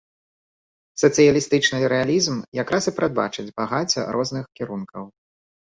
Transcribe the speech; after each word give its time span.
Сацыялістычны 1.01 1.77
рэалізм 1.93 2.35
якраз 2.63 2.83
і 2.95 2.95
прадбачыць 3.03 3.47
багацце 3.63 4.09
розных 4.19 4.45
кірункаў. 4.57 5.03